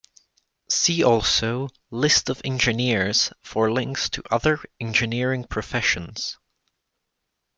See 0.67 1.03
also 1.03 1.69
List 1.91 2.29
of 2.31 2.41
engineers 2.43 3.31
for 3.43 3.71
links 3.71 4.09
to 4.09 4.23
other 4.31 4.57
engineering 4.79 5.43
professions. 5.43 6.39